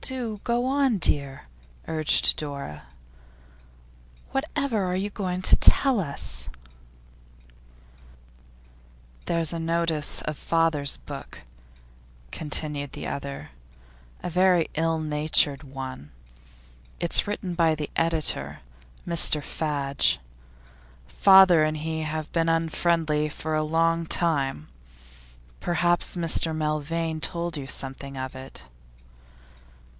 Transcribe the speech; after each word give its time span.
'Do 0.00 0.38
go 0.44 0.64
on, 0.64 0.96
dear,' 0.96 1.48
urged 1.88 2.36
Dora. 2.38 2.84
'Whatever 4.30 4.84
are 4.84 4.96
you 4.96 5.10
going 5.10 5.42
to 5.42 5.54
tell 5.56 6.00
us?' 6.00 6.48
'There's 9.26 9.52
a 9.52 9.58
notice 9.58 10.22
of 10.22 10.38
father's 10.38 10.96
book,' 10.96 11.42
continued 12.30 12.92
the 12.92 13.06
other, 13.08 13.50
'a 14.22 14.30
very 14.30 14.68
ill 14.76 14.98
natured 14.98 15.64
one; 15.64 16.10
it's 17.00 17.26
written 17.26 17.54
by 17.54 17.74
the 17.74 17.90
editor, 17.96 18.60
Mr 19.06 19.42
Fadge. 19.42 20.20
Father 21.06 21.64
and 21.64 21.78
he 21.78 22.02
have 22.02 22.32
been 22.32 22.46
very 22.46 22.56
unfriendly 22.56 23.28
for 23.28 23.54
a 23.54 23.64
long 23.64 24.06
time. 24.06 24.68
Perhaps 25.60 26.16
Mr 26.16 26.56
Milvain 26.56 27.16
has 27.20 27.28
told 27.30 27.56
you 27.58 27.66
something 27.66 28.16
about 28.16 28.34
it? 28.36 28.62